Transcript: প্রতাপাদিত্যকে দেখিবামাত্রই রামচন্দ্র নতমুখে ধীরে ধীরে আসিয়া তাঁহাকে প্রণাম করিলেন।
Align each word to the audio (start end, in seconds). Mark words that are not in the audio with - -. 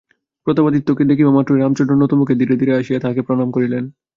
প্রতাপাদিত্যকে 0.47 1.03
দেখিবামাত্রই 1.05 1.59
রামচন্দ্র 1.59 1.93
নতমুখে 1.95 2.33
ধীরে 2.35 2.55
ধীরে 2.55 2.73
আসিয়া 2.79 2.99
তাঁহাকে 2.99 3.21
প্রণাম 3.21 3.49
করিলেন। 3.51 3.83